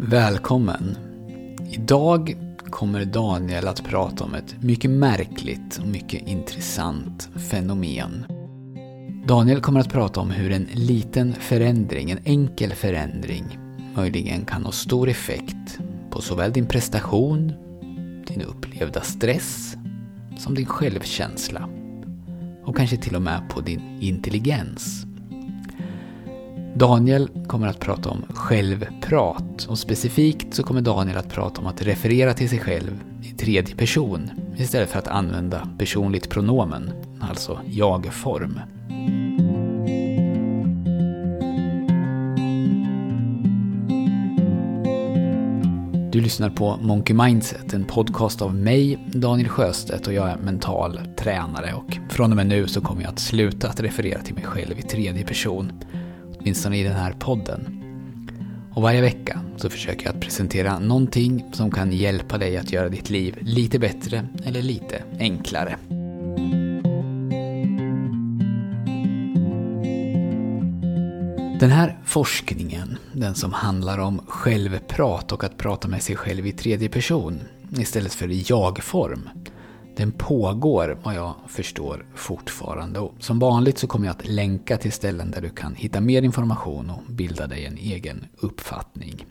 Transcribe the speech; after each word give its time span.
Välkommen! 0.00 0.96
Idag 1.70 2.36
kommer 2.70 3.04
Daniel 3.04 3.68
att 3.68 3.84
prata 3.84 4.24
om 4.24 4.34
ett 4.34 4.62
mycket 4.62 4.90
märkligt 4.90 5.78
och 5.78 5.86
mycket 5.86 6.28
intressant 6.28 7.28
fenomen. 7.50 8.26
Daniel 9.26 9.60
kommer 9.60 9.80
att 9.80 9.92
prata 9.92 10.20
om 10.20 10.30
hur 10.30 10.52
en 10.52 10.68
liten 10.72 11.34
förändring, 11.34 12.10
en 12.10 12.18
enkel 12.24 12.72
förändring, 12.72 13.58
möjligen 13.96 14.44
kan 14.44 14.64
ha 14.64 14.72
stor 14.72 15.08
effekt 15.08 15.78
på 16.10 16.22
såväl 16.22 16.52
din 16.52 16.66
prestation, 16.66 17.52
din 18.26 18.42
upplevda 18.42 19.00
stress, 19.00 19.76
som 20.38 20.54
din 20.54 20.66
självkänsla. 20.66 21.68
Och 22.64 22.76
kanske 22.76 22.96
till 22.96 23.16
och 23.16 23.22
med 23.22 23.48
på 23.50 23.60
din 23.60 23.98
intelligens. 24.00 25.07
Daniel 26.78 27.28
kommer 27.46 27.66
att 27.66 27.80
prata 27.80 28.10
om 28.10 28.24
självprat. 28.34 29.66
Och 29.68 29.78
specifikt 29.78 30.54
så 30.54 30.62
kommer 30.62 30.80
Daniel 30.80 31.16
att 31.18 31.28
prata 31.28 31.60
om 31.60 31.66
att 31.66 31.82
referera 31.82 32.34
till 32.34 32.48
sig 32.48 32.58
själv 32.58 33.02
i 33.22 33.30
tredje 33.30 33.76
person 33.76 34.30
istället 34.56 34.90
för 34.90 34.98
att 34.98 35.08
använda 35.08 35.68
personligt 35.78 36.30
pronomen, 36.30 36.92
alltså 37.20 37.60
jag-form. 37.66 38.60
Du 46.12 46.20
lyssnar 46.20 46.50
på 46.50 46.76
Monkey 46.82 47.16
Mindset, 47.16 47.74
en 47.74 47.84
podcast 47.84 48.42
av 48.42 48.54
mig, 48.54 48.98
Daniel 49.14 49.48
Sjöstedt 49.48 50.06
och 50.06 50.12
jag 50.12 50.30
är 50.30 50.36
mental 50.36 51.00
tränare. 51.16 51.72
Och 51.74 51.98
från 52.10 52.30
och 52.30 52.36
med 52.36 52.46
nu 52.46 52.66
så 52.66 52.80
kommer 52.80 53.02
jag 53.02 53.08
att 53.08 53.18
sluta 53.18 53.68
att 53.68 53.80
referera 53.80 54.22
till 54.22 54.34
mig 54.34 54.44
själv 54.44 54.78
i 54.78 54.82
tredje 54.82 55.24
person 55.24 55.72
åtminstone 56.40 56.78
i 56.78 56.82
den 56.82 56.96
här 56.96 57.12
podden. 57.12 57.74
Och 58.74 58.82
varje 58.82 59.00
vecka 59.00 59.40
så 59.56 59.70
försöker 59.70 60.06
jag 60.06 60.14
att 60.14 60.20
presentera 60.20 60.78
någonting 60.78 61.44
som 61.52 61.70
kan 61.70 61.92
hjälpa 61.92 62.38
dig 62.38 62.56
att 62.56 62.72
göra 62.72 62.88
ditt 62.88 63.10
liv 63.10 63.38
lite 63.40 63.78
bättre 63.78 64.28
eller 64.44 64.62
lite 64.62 65.02
enklare. 65.18 65.76
Den 71.60 71.70
här 71.70 71.98
forskningen, 72.04 72.96
den 73.12 73.34
som 73.34 73.52
handlar 73.52 73.98
om 73.98 74.20
självprat 74.26 75.32
och 75.32 75.44
att 75.44 75.56
prata 75.56 75.88
med 75.88 76.02
sig 76.02 76.16
själv 76.16 76.46
i 76.46 76.52
tredje 76.52 76.88
person 76.88 77.40
istället 77.78 78.14
för 78.14 78.30
i 78.30 78.44
jag-form, 78.48 79.28
den 79.98 80.12
pågår, 80.12 80.98
vad 81.02 81.14
jag 81.14 81.34
förstår, 81.48 82.06
fortfarande. 82.14 83.00
Och 83.00 83.14
som 83.18 83.38
vanligt 83.38 83.78
så 83.78 83.86
kommer 83.86 84.06
jag 84.06 84.16
att 84.16 84.28
länka 84.28 84.76
till 84.76 84.92
ställen 84.92 85.30
där 85.30 85.40
du 85.40 85.50
kan 85.50 85.74
hitta 85.74 86.00
mer 86.00 86.22
information 86.22 86.90
och 86.90 87.02
bilda 87.08 87.46
dig 87.46 87.64
en 87.64 87.78
egen 87.78 88.26
uppfattning. 88.36 89.26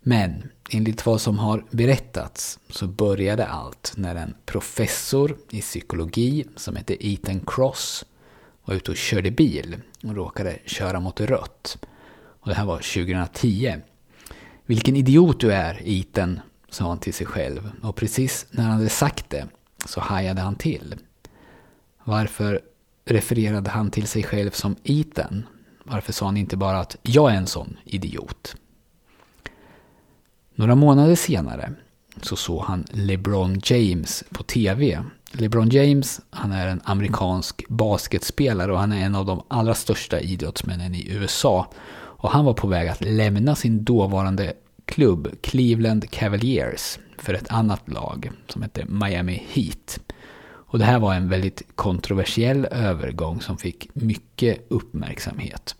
Men 0.00 0.50
enligt 0.70 1.06
vad 1.06 1.20
som 1.20 1.38
har 1.38 1.64
berättats 1.70 2.58
så 2.70 2.86
började 2.86 3.46
allt 3.46 3.92
när 3.96 4.14
en 4.14 4.34
professor 4.46 5.36
i 5.50 5.60
psykologi 5.60 6.44
som 6.56 6.76
hette 6.76 7.06
Ethan 7.06 7.40
Cross 7.46 8.04
var 8.64 8.74
ute 8.74 8.90
och 8.90 8.96
körde 8.96 9.30
bil 9.30 9.76
och 10.04 10.14
råkade 10.14 10.58
köra 10.66 11.00
mot 11.00 11.20
rött. 11.20 11.78
Och 12.40 12.48
det 12.48 12.54
här 12.54 12.64
var 12.64 12.76
2010. 12.76 13.76
Vilken 14.66 14.96
idiot 14.96 15.40
du 15.40 15.52
är, 15.52 15.80
Ethan, 15.84 16.40
sa 16.70 16.88
han 16.88 16.98
till 16.98 17.14
sig 17.14 17.26
själv. 17.26 17.70
Och 17.82 17.96
precis 17.96 18.46
när 18.50 18.64
han 18.64 18.72
hade 18.72 18.88
sagt 18.88 19.30
det 19.30 19.48
så 19.86 20.00
hajade 20.00 20.40
han 20.40 20.54
till. 20.54 20.94
Varför 22.04 22.60
refererade 23.04 23.70
han 23.70 23.90
till 23.90 24.06
sig 24.06 24.22
själv 24.22 24.50
som 24.50 24.76
Ethan? 24.84 25.46
Varför 25.84 26.12
sa 26.12 26.24
han 26.26 26.36
inte 26.36 26.56
bara 26.56 26.78
att 26.78 26.96
jag 27.02 27.32
är 27.32 27.36
en 27.36 27.46
sån 27.46 27.76
idiot? 27.84 28.56
Några 30.54 30.74
månader 30.74 31.14
senare 31.14 31.72
så 32.22 32.36
såg 32.36 32.62
han 32.62 32.84
LeBron 32.90 33.60
James 33.64 34.24
på 34.30 34.42
TV. 34.42 35.04
LeBron 35.32 35.68
James, 35.68 36.20
han 36.30 36.52
är 36.52 36.66
en 36.66 36.80
amerikansk 36.84 37.68
basketspelare 37.68 38.72
och 38.72 38.78
han 38.78 38.92
är 38.92 39.06
en 39.06 39.14
av 39.14 39.26
de 39.26 39.42
allra 39.48 39.74
största 39.74 40.20
idrottsmännen 40.20 40.94
i 40.94 41.08
USA. 41.10 41.72
Och 41.94 42.30
han 42.30 42.44
var 42.44 42.54
på 42.54 42.66
väg 42.66 42.88
att 42.88 43.00
lämna 43.00 43.54
sin 43.54 43.84
dåvarande 43.84 44.52
klubb 44.84 45.28
Cleveland 45.40 46.10
Cavaliers 46.10 46.98
för 47.22 47.34
ett 47.34 47.50
annat 47.50 47.88
lag 47.88 48.30
som 48.48 48.62
hette 48.62 48.84
Miami 48.84 49.42
Heat. 49.48 50.00
Och 50.70 50.78
det 50.78 50.84
här 50.84 50.98
var 50.98 51.14
en 51.14 51.28
väldigt 51.28 51.62
kontroversiell 51.74 52.64
övergång 52.64 53.40
som 53.40 53.58
fick 53.58 53.94
mycket 53.94 54.66
uppmärksamhet. 54.68 55.76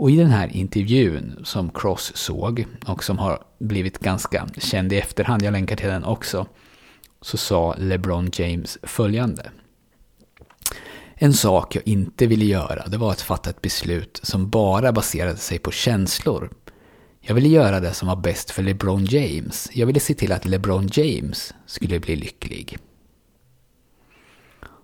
Och 0.00 0.10
i 0.10 0.16
den 0.16 0.30
här 0.30 0.56
intervjun 0.56 1.40
som 1.44 1.70
Cross 1.70 2.12
såg 2.14 2.64
och 2.86 3.04
som 3.04 3.18
har 3.18 3.42
blivit 3.58 3.98
ganska 3.98 4.46
känd 4.58 4.92
i 4.92 4.98
efterhand, 4.98 5.42
jag 5.42 5.52
länkar 5.52 5.76
till 5.76 5.88
den 5.88 6.04
också, 6.04 6.46
så 7.20 7.36
sa 7.36 7.74
LeBron 7.78 8.30
James 8.32 8.78
följande. 8.82 9.50
En 11.14 11.32
sak 11.32 11.76
jag 11.76 11.88
inte 11.88 12.26
ville 12.26 12.44
göra, 12.44 12.86
det 12.86 12.96
var 12.96 13.10
att 13.10 13.20
fatta 13.20 13.50
ett 13.50 13.62
beslut 13.62 14.20
som 14.22 14.50
bara 14.50 14.92
baserade 14.92 15.36
sig 15.36 15.58
på 15.58 15.70
känslor 15.70 16.50
jag 17.20 17.34
ville 17.34 17.48
göra 17.48 17.80
det 17.80 17.94
som 17.94 18.08
var 18.08 18.16
bäst 18.16 18.50
för 18.50 18.62
LeBron 18.62 19.04
James. 19.04 19.70
Jag 19.72 19.86
ville 19.86 20.00
se 20.00 20.14
till 20.14 20.32
att 20.32 20.44
LeBron 20.44 20.88
James 20.92 21.54
skulle 21.66 22.00
bli 22.00 22.16
lycklig. 22.16 22.78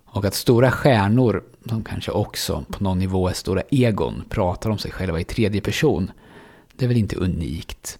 Och 0.05 0.25
att 0.25 0.33
stora 0.33 0.71
stjärnor, 0.71 1.43
som 1.69 1.83
kanske 1.83 2.11
också 2.11 2.65
på 2.71 2.83
någon 2.83 2.99
nivå 2.99 3.29
är 3.29 3.33
stora 3.33 3.61
egon, 3.69 4.23
pratar 4.29 4.69
om 4.69 4.77
sig 4.77 4.91
själva 4.91 5.19
i 5.19 5.23
tredje 5.23 5.61
person, 5.61 6.11
det 6.75 6.85
är 6.85 6.87
väl 6.87 6.97
inte 6.97 7.15
unikt. 7.15 7.99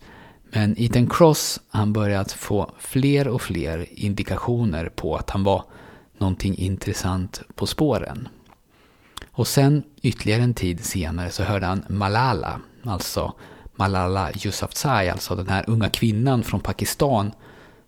Men 0.51 0.75
Ethan 0.77 1.09
Cross, 1.09 1.59
han 1.69 1.93
börjat 1.93 2.31
få 2.31 2.71
fler 2.79 3.27
och 3.27 3.41
fler 3.41 3.85
indikationer 3.91 4.89
på 4.89 5.15
att 5.15 5.29
han 5.29 5.43
var 5.43 5.63
någonting 6.17 6.57
intressant 6.57 7.41
på 7.55 7.65
spåren. 7.65 8.27
Och 9.31 9.47
sen, 9.47 9.83
ytterligare 10.01 10.41
en 10.41 10.53
tid 10.53 10.85
senare, 10.85 11.29
så 11.29 11.43
hörde 11.43 11.65
han 11.65 11.83
Malala, 11.89 12.61
alltså 12.83 13.33
Malala 13.77 14.31
Yousafzai, 14.31 15.09
alltså 15.09 15.35
den 15.35 15.49
här 15.49 15.63
unga 15.67 15.89
kvinnan 15.89 16.43
från 16.43 16.59
Pakistan 16.59 17.31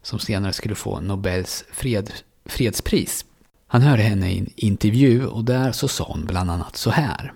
som 0.01 0.19
senare 0.19 0.53
skulle 0.53 0.75
få 0.75 0.99
Nobels 0.99 1.63
fred, 1.71 2.11
fredspris. 2.45 3.25
Han 3.67 3.81
hörde 3.81 4.03
henne 4.03 4.31
i 4.31 4.39
en 4.39 4.49
intervju 4.55 5.25
och 5.25 5.43
där 5.43 5.71
så 5.71 5.87
sa 5.87 6.03
hon 6.03 6.25
bland 6.25 6.51
annat 6.51 6.75
så 6.75 6.89
här. 6.89 7.33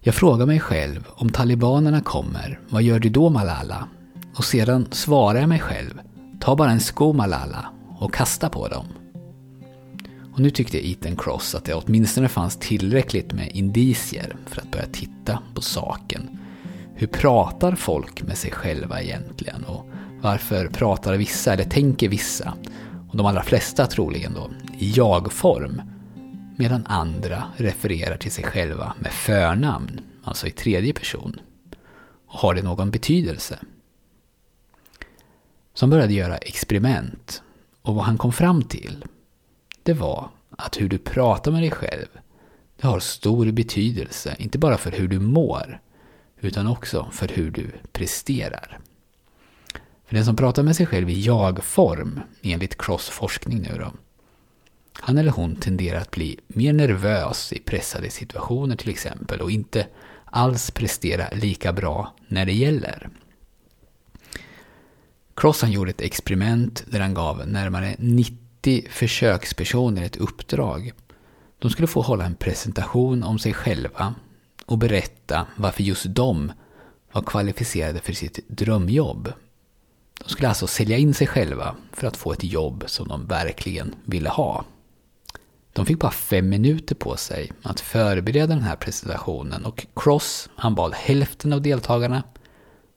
Jag 0.00 0.14
frågar 0.14 0.46
mig 0.46 0.60
själv, 0.60 1.06
om 1.08 1.30
talibanerna 1.30 2.00
kommer, 2.00 2.60
vad 2.68 2.82
gör 2.82 2.98
du 2.98 3.08
då 3.08 3.30
Malala? 3.30 3.88
Och 4.36 4.44
sedan 4.44 4.86
svarar 4.90 5.40
jag 5.40 5.48
mig 5.48 5.60
själv, 5.60 6.00
ta 6.40 6.56
bara 6.56 6.70
en 6.70 6.80
sko 6.80 7.12
Malala 7.12 7.70
och 7.98 8.14
kasta 8.14 8.48
på 8.48 8.68
dem. 8.68 8.86
Och 10.34 10.40
nu 10.40 10.50
tyckte 10.50 10.88
Ethan 10.88 11.16
Cross 11.16 11.54
att 11.54 11.64
det 11.64 11.74
åtminstone 11.74 12.28
fanns 12.28 12.56
tillräckligt 12.56 13.32
med 13.32 13.50
indicier 13.52 14.36
för 14.46 14.60
att 14.60 14.70
börja 14.70 14.86
titta 14.86 15.38
på 15.54 15.60
saken 15.60 16.38
hur 16.98 17.06
pratar 17.06 17.74
folk 17.74 18.22
med 18.22 18.38
sig 18.38 18.50
själva 18.50 19.02
egentligen? 19.02 19.64
Och 19.64 19.86
varför 20.20 20.68
pratar 20.68 21.16
vissa, 21.16 21.52
eller 21.52 21.64
tänker 21.64 22.08
vissa, 22.08 22.54
och 23.10 23.16
de 23.16 23.26
allra 23.26 23.42
flesta 23.42 23.86
troligen 23.86 24.34
då, 24.34 24.50
i 24.78 24.90
jag-form, 24.90 25.82
medan 26.56 26.86
andra 26.86 27.44
refererar 27.56 28.16
till 28.16 28.32
sig 28.32 28.44
själva 28.44 28.94
med 28.98 29.12
förnamn, 29.12 30.00
alltså 30.24 30.46
i 30.46 30.50
tredje 30.50 30.92
person? 30.92 31.40
Och 32.26 32.38
har 32.38 32.54
det 32.54 32.62
någon 32.62 32.90
betydelse? 32.90 33.58
Som 35.74 35.90
började 35.90 36.12
göra 36.12 36.36
experiment, 36.36 37.42
och 37.82 37.94
vad 37.94 38.04
han 38.04 38.18
kom 38.18 38.32
fram 38.32 38.62
till, 38.62 39.04
det 39.82 39.92
var 39.92 40.28
att 40.50 40.80
hur 40.80 40.88
du 40.88 40.98
pratar 40.98 41.52
med 41.52 41.62
dig 41.62 41.70
själv, 41.70 42.06
det 42.80 42.86
har 42.86 43.00
stor 43.00 43.50
betydelse, 43.50 44.36
inte 44.38 44.58
bara 44.58 44.76
för 44.76 44.90
hur 44.90 45.08
du 45.08 45.18
mår, 45.18 45.80
utan 46.40 46.66
också 46.66 47.08
för 47.12 47.28
hur 47.28 47.50
du 47.50 47.70
presterar. 47.92 48.78
För 50.06 50.14
den 50.14 50.24
som 50.24 50.36
pratar 50.36 50.62
med 50.62 50.76
sig 50.76 50.86
själv 50.86 51.10
i 51.10 51.20
jag-form, 51.20 52.20
enligt 52.42 52.78
Cross 52.78 53.08
forskning 53.08 53.62
nu 53.62 53.78
då, 53.78 53.92
han 54.92 55.18
eller 55.18 55.30
hon 55.30 55.56
tenderar 55.56 56.00
att 56.00 56.10
bli 56.10 56.40
mer 56.46 56.72
nervös 56.72 57.52
i 57.52 57.58
pressade 57.58 58.10
situationer 58.10 58.76
till 58.76 58.90
exempel 58.90 59.40
och 59.40 59.50
inte 59.50 59.86
alls 60.24 60.70
prestera 60.70 61.28
lika 61.32 61.72
bra 61.72 62.14
när 62.28 62.46
det 62.46 62.52
gäller. 62.52 63.10
Cross 65.34 65.62
han 65.62 65.72
gjorde 65.72 65.90
ett 65.90 66.00
experiment 66.00 66.84
där 66.86 67.00
han 67.00 67.14
gav 67.14 67.48
närmare 67.48 67.96
90 67.98 68.86
försökspersoner 68.90 70.02
ett 70.02 70.16
uppdrag. 70.16 70.92
De 71.58 71.70
skulle 71.70 71.88
få 71.88 72.00
hålla 72.00 72.24
en 72.24 72.34
presentation 72.34 73.22
om 73.22 73.38
sig 73.38 73.54
själva 73.54 74.14
och 74.66 74.78
berätta 74.78 75.46
varför 75.56 75.82
just 75.82 76.06
de 76.08 76.52
var 77.12 77.22
kvalificerade 77.22 78.00
för 78.00 78.12
sitt 78.12 78.48
drömjobb. 78.48 79.32
De 80.24 80.28
skulle 80.30 80.48
alltså 80.48 80.66
sälja 80.66 80.96
in 80.96 81.14
sig 81.14 81.26
själva 81.26 81.76
för 81.92 82.06
att 82.06 82.16
få 82.16 82.32
ett 82.32 82.44
jobb 82.44 82.84
som 82.86 83.08
de 83.08 83.26
verkligen 83.26 83.94
ville 84.04 84.28
ha. 84.28 84.64
De 85.72 85.86
fick 85.86 85.98
bara 85.98 86.12
fem 86.12 86.48
minuter 86.48 86.94
på 86.94 87.16
sig 87.16 87.52
att 87.62 87.80
förbereda 87.80 88.54
den 88.54 88.62
här 88.62 88.76
presentationen 88.76 89.64
och 89.64 89.86
Cross, 89.96 90.48
han 90.56 90.74
bad 90.74 90.94
hälften 90.94 91.52
av 91.52 91.62
deltagarna 91.62 92.22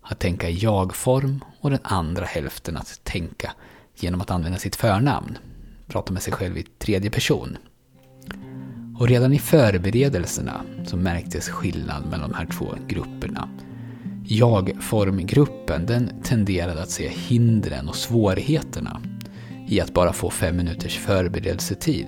att 0.02 0.20
tänka 0.20 0.50
i 0.50 0.58
jag-form 0.58 1.44
och 1.62 1.70
den 1.70 1.80
andra 1.84 2.26
hälften 2.26 2.78
att 2.78 3.04
tänka 3.04 3.54
genom 3.96 4.22
att 4.22 4.32
använda 4.32 4.58
sitt 4.58 4.76
förnamn. 4.76 5.38
Prata 5.88 6.14
med 6.14 6.24
sig 6.24 6.34
själv 6.34 6.58
i 6.58 6.64
tredje 6.64 7.12
person. 7.12 7.58
Och 9.00 9.08
redan 9.08 9.34
i 9.34 9.40
förberedelserna 9.40 10.62
så 10.86 10.98
märktes 10.98 11.50
skillnad 11.50 12.06
mellan 12.06 12.32
de 12.32 12.38
här 12.38 12.46
två 12.46 12.76
grupperna. 12.88 13.50
Jag-formgruppen 14.28 15.86
den 15.86 16.12
tenderade 16.24 16.82
att 16.82 16.90
se 16.90 17.10
hindren 17.10 17.90
och 17.90 17.96
svårigheterna 17.96 19.02
i 19.68 19.82
att 19.82 19.94
bara 19.94 20.14
få 20.14 20.30
fem 20.30 20.58
minuters 20.58 20.98
förberedelsetid 20.98 22.08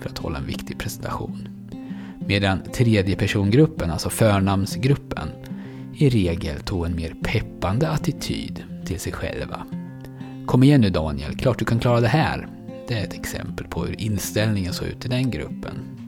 för 0.00 0.10
att 0.10 0.18
hålla 0.18 0.38
en 0.38 0.46
viktig 0.46 0.78
presentation. 0.78 1.48
Medan 2.26 2.62
tredjepersongruppen, 2.74 3.90
alltså 3.90 4.10
förnamnsgruppen, 4.10 5.28
i 5.94 6.08
regel 6.08 6.60
tog 6.60 6.86
en 6.86 6.96
mer 6.96 7.14
peppande 7.22 7.88
attityd 7.88 8.64
till 8.84 9.00
sig 9.00 9.12
själva. 9.12 9.66
Kom 10.46 10.62
igen 10.62 10.80
nu 10.80 10.90
Daniel, 10.90 11.36
klart 11.36 11.58
du 11.58 11.64
kan 11.64 11.78
klara 11.78 12.00
det 12.00 12.08
här. 12.08 12.48
Det 12.88 12.94
är 12.94 13.04
ett 13.04 13.14
exempel 13.14 13.66
på 13.66 13.84
hur 13.84 14.00
inställningen 14.00 14.72
såg 14.72 14.88
ut 14.88 15.04
i 15.04 15.08
den 15.08 15.30
gruppen. 15.30 16.01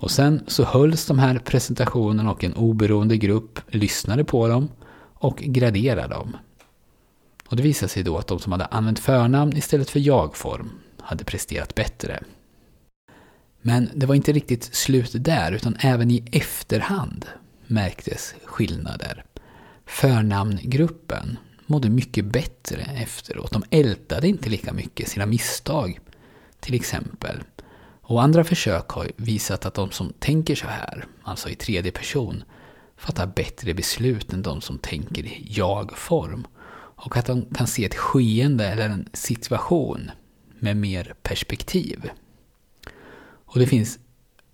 Och 0.00 0.10
sen 0.10 0.44
så 0.46 0.64
hölls 0.64 1.06
de 1.06 1.18
här 1.18 1.38
presentationerna 1.38 2.30
och 2.30 2.44
en 2.44 2.54
oberoende 2.54 3.16
grupp 3.16 3.60
lyssnade 3.68 4.24
på 4.24 4.48
dem 4.48 4.68
och 5.14 5.36
graderade 5.36 6.14
dem. 6.14 6.36
Och 7.48 7.56
det 7.56 7.62
visade 7.62 7.88
sig 7.88 8.02
då 8.02 8.18
att 8.18 8.26
de 8.26 8.38
som 8.38 8.52
hade 8.52 8.66
använt 8.66 8.98
förnamn 8.98 9.56
istället 9.56 9.90
för 9.90 10.00
jag-form 10.00 10.70
hade 11.00 11.24
presterat 11.24 11.74
bättre. 11.74 12.22
Men 13.62 13.90
det 13.94 14.06
var 14.06 14.14
inte 14.14 14.32
riktigt 14.32 14.74
slut 14.74 15.10
där, 15.14 15.52
utan 15.52 15.76
även 15.80 16.10
i 16.10 16.24
efterhand 16.32 17.26
märktes 17.66 18.34
skillnader. 18.44 19.24
Förnamngruppen 19.86 21.38
mådde 21.66 21.90
mycket 21.90 22.24
bättre 22.24 22.82
efteråt. 22.82 23.52
De 23.52 23.62
ältade 23.70 24.28
inte 24.28 24.50
lika 24.50 24.72
mycket 24.72 25.08
sina 25.08 25.26
misstag, 25.26 26.00
till 26.60 26.74
exempel. 26.74 27.42
Och 28.08 28.22
andra 28.22 28.44
försök 28.44 28.88
har 28.88 29.10
visat 29.16 29.66
att 29.66 29.74
de 29.74 29.90
som 29.90 30.12
tänker 30.18 30.54
så 30.54 30.66
här, 30.66 31.06
alltså 31.22 31.48
i 31.48 31.54
tredje 31.54 31.92
person, 31.92 32.44
fattar 32.96 33.26
bättre 33.26 33.74
beslut 33.74 34.32
än 34.32 34.42
de 34.42 34.60
som 34.60 34.78
tänker 34.78 35.26
i 35.26 35.46
jag-form. 35.48 36.46
Och 36.74 37.16
att 37.16 37.26
de 37.26 37.46
kan 37.54 37.66
se 37.66 37.84
ett 37.84 37.94
skeende 37.94 38.66
eller 38.66 38.88
en 38.88 39.08
situation 39.12 40.10
med 40.58 40.76
mer 40.76 41.14
perspektiv. 41.22 42.10
Och 43.44 43.58
det 43.58 43.66
finns 43.66 43.98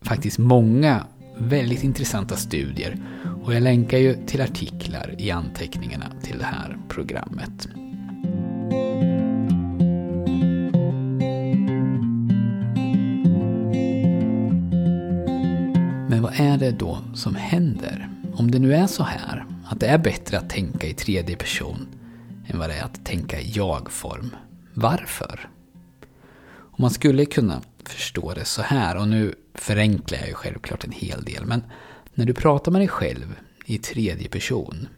faktiskt 0.03 0.39
många 0.39 1.07
väldigt 1.39 1.85
intressanta 1.85 2.37
studier 2.37 3.03
och 3.45 3.55
jag 3.55 3.63
länkar 3.63 3.99
ju 3.99 4.27
till 4.27 4.41
artiklar 4.41 5.15
i 5.19 5.31
anteckningarna 5.31 6.07
till 6.23 6.39
det 6.39 6.45
här 6.45 6.79
programmet. 6.89 7.69
Det 16.65 16.79
då 16.79 16.99
som 17.15 17.35
händer? 17.35 18.09
Om 18.35 18.51
det 18.51 18.59
nu 18.59 18.75
är 18.75 18.87
så 18.87 19.03
här 19.03 19.47
att 19.67 19.81
det 19.81 19.87
är 19.87 19.99
bättre 19.99 20.39
att 20.39 20.51
tänka 20.51 20.87
i 20.87 20.95
tredje 20.95 21.37
person 21.37 21.87
än 22.47 22.59
vad 22.59 22.71
det 22.71 22.75
är 22.75 22.85
att 22.85 23.05
tänka 23.05 23.41
i 23.41 23.51
jag-form. 23.51 24.37
Varför? 24.75 25.49
Och 26.47 26.81
man 26.81 26.91
skulle 26.91 27.25
kunna 27.25 27.63
förstå 27.85 28.35
det 28.35 28.45
så 28.45 28.63
här, 28.63 28.97
och 28.97 29.09
nu 29.09 29.35
förenklar 29.55 30.19
jag 30.19 30.29
ju 30.29 30.35
självklart 30.35 30.85
en 30.85 30.93
hel 30.93 31.25
del, 31.25 31.47
men 31.47 31.63
när 32.15 32.25
du 32.25 32.35
pratar 32.35 32.73
med 32.73 32.81
dig 32.81 32.89
själv 32.89 33.35
i 33.67 33.79
tredje 33.79 34.29
person 34.29 34.89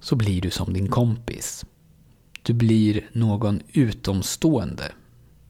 så 0.00 0.16
blir 0.16 0.40
du 0.40 0.50
som 0.50 0.72
din 0.72 0.88
kompis. 0.88 1.64
Du 2.42 2.52
blir 2.52 3.08
någon 3.12 3.62
utomstående 3.72 4.92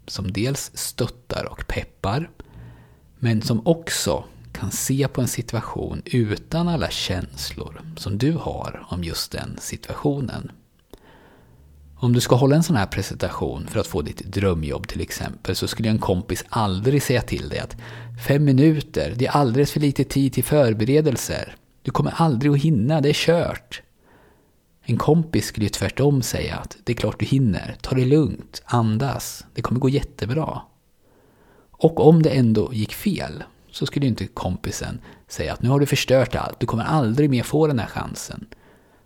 som 0.06 0.33
dels 0.33 0.71
stöttar 0.75 1.44
och 1.50 1.67
peppar, 1.69 2.31
men 3.19 3.43
som 3.43 3.67
också 3.67 4.25
kan 4.56 4.70
se 4.70 5.08
på 5.08 5.20
en 5.20 5.29
situation 5.29 6.03
utan 6.05 6.69
alla 6.69 6.91
känslor 6.91 7.81
som 7.97 8.19
du 8.19 8.32
har 8.32 8.87
om 8.88 9.05
just 9.05 9.32
den 9.32 9.56
situationen. 9.61 10.53
Om 11.99 12.12
du 12.12 12.20
ska 12.20 12.35
hålla 12.35 12.56
en 12.56 12.62
sån 12.62 12.76
här 12.76 12.87
presentation 12.87 13.67
för 13.67 13.81
att 13.81 13.87
få 13.87 14.03
ditt 14.03 14.19
drömjobb 14.19 14.88
till 14.88 15.00
exempel 15.00 15.56
så 15.56 15.69
skulle 15.69 15.88
en 15.88 15.99
kompis 15.99 16.44
aldrig 16.49 17.03
säga 17.03 17.23
till 17.23 17.49
dig 17.49 17.58
att 17.58 17.76
fem 18.29 18.44
minuter, 18.44 19.14
det 19.17 19.26
är 19.26 19.31
alldeles 19.31 19.73
för 19.73 19.81
lite 19.81 20.05
tid 20.05 20.32
till 20.32 20.44
förberedelser. 20.44 21.56
Du 21.82 21.91
kommer 21.91 22.14
aldrig 22.17 22.52
att 22.52 22.62
hinna, 22.62 23.00
det 23.00 23.09
är 23.09 23.12
kört. 23.12 23.82
En 24.82 24.97
kompis 24.97 25.47
skulle 25.47 25.67
ju 25.67 25.70
tvärtom 25.70 26.23
säga 26.23 26.56
att 26.56 26.76
det 26.85 26.93
är 26.93 26.97
klart 26.97 27.20
du 27.20 27.26
hinner, 27.26 27.76
ta 27.81 27.94
det 27.94 28.05
lugnt, 28.05 28.62
andas, 28.64 29.44
det 29.55 29.62
kommer 29.62 29.81
gå 29.81 29.88
jättebra. 29.88 30.62
Och 31.70 32.09
om 32.09 32.23
det 32.23 32.31
ändå 32.31 32.75
gick 32.75 32.94
fel 32.94 33.44
så 33.76 33.87
skulle 33.87 34.06
inte 34.06 34.26
kompisen 34.26 35.00
säga 35.28 35.52
att 35.52 35.62
nu 35.62 35.69
har 35.69 35.81
du 35.81 35.87
förstört 35.87 36.34
allt, 36.34 36.61
du 36.61 36.67
kommer 36.67 36.84
aldrig 36.84 37.31
mer 37.31 37.43
få 37.43 37.67
den 37.67 37.78
här 37.78 37.87
chansen. 37.87 38.46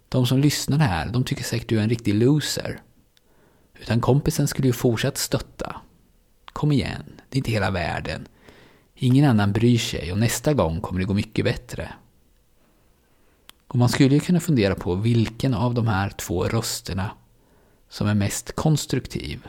De 0.08 0.26
som 0.26 0.38
lyssnar 0.38 0.78
här, 0.78 1.06
de 1.06 1.24
tycker 1.24 1.44
säkert 1.44 1.68
du 1.68 1.78
är 1.78 1.82
en 1.82 1.88
riktig 1.88 2.14
loser. 2.14 2.80
Utan 3.80 4.00
kompisen 4.00 4.48
skulle 4.48 4.68
ju 4.68 4.72
fortsatt 4.72 5.18
stötta. 5.18 5.76
Kom 6.52 6.72
igen, 6.72 7.04
det 7.28 7.36
är 7.36 7.38
inte 7.38 7.50
hela 7.50 7.70
världen. 7.70 8.28
Ingen 8.94 9.30
annan 9.30 9.52
bryr 9.52 9.78
sig 9.78 10.12
och 10.12 10.18
nästa 10.18 10.54
gång 10.54 10.80
kommer 10.80 11.00
det 11.00 11.06
gå 11.06 11.14
mycket 11.14 11.44
bättre. 11.44 11.92
Och 13.66 13.78
man 13.78 13.88
skulle 13.88 14.14
ju 14.14 14.20
kunna 14.20 14.40
fundera 14.40 14.74
på 14.74 14.94
vilken 14.94 15.54
av 15.54 15.74
de 15.74 15.88
här 15.88 16.10
två 16.10 16.44
rösterna 16.44 17.10
som 17.88 18.06
är 18.06 18.14
mest 18.14 18.56
konstruktiv. 18.56 19.46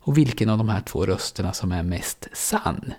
Och 0.00 0.18
vilken 0.18 0.48
av 0.48 0.58
de 0.58 0.68
här 0.68 0.80
två 0.80 1.06
rösterna 1.06 1.52
som 1.52 1.72
är 1.72 1.82
mest 1.82 2.28
sann. 2.32 2.94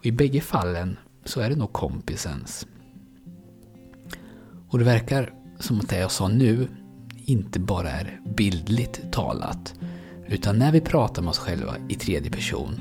Och 0.00 0.06
I 0.06 0.12
bägge 0.12 0.40
fallen 0.40 0.96
så 1.24 1.40
är 1.40 1.50
det 1.50 1.56
nog 1.56 1.72
kompisens. 1.72 2.66
Och 4.68 4.78
det 4.78 4.84
verkar 4.84 5.32
som 5.58 5.80
att 5.80 5.88
det 5.88 5.98
jag 5.98 6.10
sa 6.10 6.28
nu 6.28 6.68
inte 7.24 7.60
bara 7.60 7.90
är 7.90 8.20
bildligt 8.36 9.12
talat. 9.12 9.74
Utan 10.28 10.58
när 10.58 10.72
vi 10.72 10.80
pratar 10.80 11.22
med 11.22 11.30
oss 11.30 11.38
själva 11.38 11.74
i 11.88 11.94
tredje 11.94 12.30
person 12.30 12.80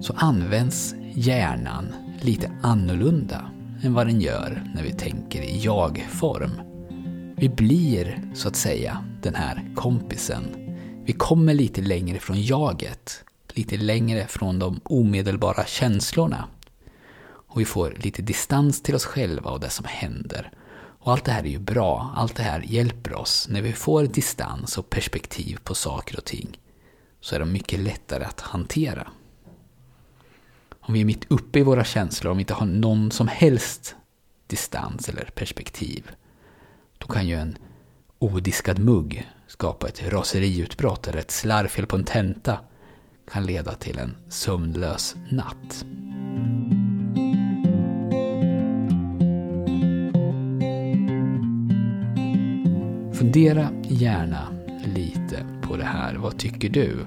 så 0.00 0.12
används 0.16 0.94
hjärnan 1.14 1.94
lite 2.20 2.52
annorlunda 2.62 3.50
än 3.82 3.94
vad 3.94 4.06
den 4.06 4.20
gör 4.20 4.70
när 4.74 4.82
vi 4.82 4.92
tänker 4.92 5.42
i 5.42 5.58
jag-form. 5.58 6.50
Vi 7.36 7.48
blir, 7.48 8.22
så 8.34 8.48
att 8.48 8.56
säga, 8.56 9.04
den 9.22 9.34
här 9.34 9.70
kompisen. 9.74 10.44
Vi 11.04 11.12
kommer 11.12 11.54
lite 11.54 11.80
längre 11.80 12.18
från 12.18 12.42
jaget, 12.42 13.24
lite 13.56 13.76
längre 13.76 14.26
från 14.26 14.58
de 14.58 14.80
omedelbara 14.84 15.66
känslorna. 15.66 16.48
Och 17.24 17.60
vi 17.60 17.64
får 17.64 17.96
lite 17.98 18.22
distans 18.22 18.82
till 18.82 18.94
oss 18.94 19.04
själva 19.04 19.50
och 19.50 19.60
det 19.60 19.70
som 19.70 19.84
händer 19.88 20.52
och 21.02 21.12
allt 21.12 21.24
det 21.24 21.32
här 21.32 21.44
är 21.44 21.48
ju 21.48 21.58
bra, 21.58 22.12
allt 22.16 22.36
det 22.36 22.42
här 22.42 22.60
hjälper 22.60 23.14
oss. 23.14 23.48
När 23.50 23.62
vi 23.62 23.72
får 23.72 24.04
distans 24.04 24.78
och 24.78 24.90
perspektiv 24.90 25.58
på 25.64 25.74
saker 25.74 26.16
och 26.16 26.24
ting 26.24 26.58
så 27.20 27.34
är 27.34 27.40
de 27.40 27.52
mycket 27.52 27.80
lättare 27.80 28.24
att 28.24 28.40
hantera. 28.40 29.08
Om 30.80 30.94
vi 30.94 31.00
är 31.00 31.04
mitt 31.04 31.30
uppe 31.30 31.58
i 31.58 31.62
våra 31.62 31.84
känslor, 31.84 32.30
om 32.30 32.36
vi 32.36 32.42
inte 32.42 32.54
har 32.54 32.66
någon 32.66 33.10
som 33.10 33.28
helst 33.28 33.94
distans 34.46 35.08
eller 35.08 35.24
perspektiv, 35.34 36.10
då 36.98 37.06
kan 37.06 37.28
ju 37.28 37.36
en 37.36 37.58
odiskad 38.18 38.78
mugg 38.78 39.30
skapa 39.46 39.88
ett 39.88 40.02
raseriutbrott 40.08 41.08
eller 41.08 41.18
ett 41.18 41.30
slarvfel 41.30 41.86
på 41.86 41.96
en 41.96 42.04
tenta 42.04 42.58
kan 43.30 43.46
leda 43.46 43.74
till 43.74 43.98
en 43.98 44.16
sömnlös 44.28 45.16
natt. 45.30 45.84
Fundera 53.14 53.68
gärna 53.82 54.48
lite 54.84 55.46
på 55.62 55.76
det 55.76 55.84
här. 55.84 56.14
Vad 56.14 56.38
tycker 56.38 56.68
du? 56.68 57.06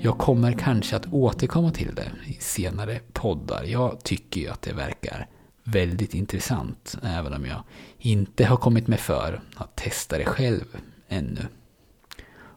Jag 0.00 0.18
kommer 0.18 0.52
kanske 0.52 0.96
att 0.96 1.12
återkomma 1.12 1.70
till 1.70 1.94
det 1.94 2.12
i 2.26 2.32
senare 2.32 3.00
poddar. 3.12 3.64
Jag 3.64 4.04
tycker 4.04 4.40
ju 4.40 4.48
att 4.48 4.62
det 4.62 4.72
verkar 4.72 5.26
väldigt 5.64 6.14
intressant, 6.14 6.98
även 7.02 7.34
om 7.34 7.46
jag 7.46 7.62
inte 7.98 8.44
har 8.44 8.56
kommit 8.56 8.88
med 8.88 9.00
för 9.00 9.40
att 9.56 9.76
testa 9.76 10.18
det 10.18 10.24
själv 10.24 10.64
ännu. 11.08 11.40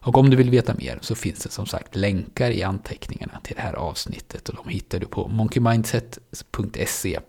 Och 0.04 0.18
om 0.18 0.30
du 0.30 0.36
vill 0.36 0.50
veta 0.50 0.74
mer 0.74 0.98
så 1.02 1.14
finns 1.14 1.38
det 1.38 1.50
som 1.50 1.66
sagt 1.66 1.96
länkar 1.96 2.50
i 2.50 2.62
anteckningarna 2.62 3.40
till 3.42 3.56
det 3.56 3.62
här 3.62 3.74
avsnittet 3.74 4.48
och 4.48 4.54
de 4.54 4.68
hittar 4.68 4.98
du 4.98 5.06
på 5.06 5.28
monkeymindset.se 5.28 7.20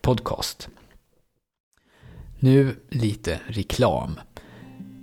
podcast. 0.00 0.68
Nu 2.38 2.76
lite 2.88 3.40
reklam. 3.46 4.20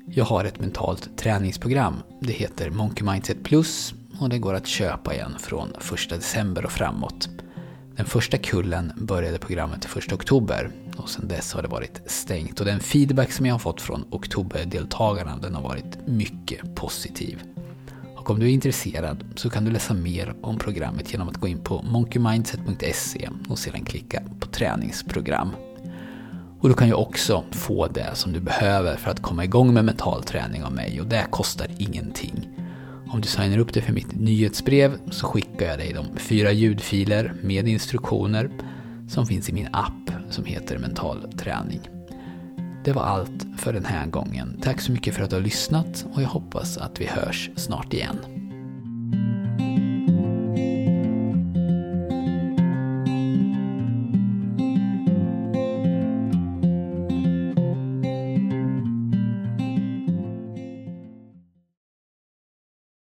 Jag 0.09 0.25
har 0.25 0.45
ett 0.45 0.59
mentalt 0.59 1.17
träningsprogram. 1.17 1.95
Det 2.21 2.33
heter 2.33 2.69
Monkey 2.69 3.03
Mindset 3.03 3.43
Plus 3.43 3.93
och 4.19 4.29
det 4.29 4.37
går 4.37 4.53
att 4.53 4.67
köpa 4.67 5.13
igen 5.13 5.35
från 5.39 5.69
1 5.69 6.09
december 6.09 6.65
och 6.65 6.71
framåt. 6.71 7.29
Den 7.95 8.05
första 8.05 8.37
kullen 8.37 8.91
började 8.95 9.39
programmet 9.39 9.85
1 9.97 10.13
oktober 10.13 10.71
och 10.97 11.09
sedan 11.09 11.27
dess 11.27 11.53
har 11.53 11.61
det 11.61 11.67
varit 11.67 12.01
stängt. 12.05 12.59
Och 12.59 12.65
den 12.65 12.79
feedback 12.79 13.31
som 13.31 13.45
jag 13.45 13.53
har 13.53 13.59
fått 13.59 13.81
från 13.81 14.05
oktoberdeltagarna 14.11 15.37
den 15.37 15.55
har 15.55 15.61
varit 15.61 16.07
mycket 16.07 16.75
positiv. 16.75 17.43
Och 18.15 18.29
om 18.29 18.39
du 18.39 18.45
är 18.45 18.49
intresserad 18.49 19.23
så 19.35 19.49
kan 19.49 19.65
du 19.65 19.71
läsa 19.71 19.93
mer 19.93 20.35
om 20.41 20.57
programmet 20.57 21.11
genom 21.11 21.29
att 21.29 21.37
gå 21.37 21.47
in 21.47 21.59
på 21.59 21.81
monkeymindset.se 21.81 23.29
och 23.49 23.59
sedan 23.59 23.85
klicka 23.85 24.23
på 24.39 24.47
träningsprogram. 24.47 25.49
Och 26.59 26.69
du 26.69 26.75
kan 26.75 26.87
ju 26.87 26.93
också 26.93 27.43
få 27.51 27.87
det 27.87 28.15
som 28.15 28.33
du 28.33 28.39
behöver 28.39 28.95
för 28.95 29.11
att 29.11 29.21
komma 29.21 29.43
igång 29.43 29.73
med 29.73 29.85
mental 29.85 30.23
träning 30.23 30.63
av 30.63 30.71
mig 30.71 31.01
och 31.01 31.07
det 31.07 31.27
kostar 31.29 31.67
ingenting. 31.77 32.49
Om 33.09 33.21
du 33.21 33.27
signar 33.27 33.57
upp 33.57 33.73
dig 33.73 33.83
för 33.83 33.93
mitt 33.93 34.15
nyhetsbrev 34.19 34.97
så 35.11 35.27
skickar 35.27 35.65
jag 35.65 35.77
dig 35.77 35.93
de 35.93 36.17
fyra 36.17 36.51
ljudfiler 36.51 37.33
med 37.41 37.67
instruktioner 37.67 38.49
som 39.07 39.25
finns 39.25 39.49
i 39.49 39.53
min 39.53 39.67
app 39.71 40.11
som 40.29 40.45
heter 40.45 40.77
Mental 40.77 41.31
träning. 41.37 41.81
Det 42.83 42.91
var 42.91 43.01
allt 43.03 43.45
för 43.57 43.73
den 43.73 43.85
här 43.85 44.07
gången. 44.07 44.59
Tack 44.61 44.81
så 44.81 44.91
mycket 44.91 45.15
för 45.15 45.23
att 45.23 45.29
du 45.29 45.35
har 45.35 45.43
lyssnat 45.43 46.05
och 46.13 46.21
jag 46.21 46.27
hoppas 46.27 46.77
att 46.77 47.01
vi 47.01 47.05
hörs 47.05 47.49
snart 47.55 47.93
igen. 47.93 48.46